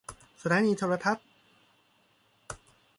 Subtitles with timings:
[0.41, 1.27] สถานีโทรทัศน์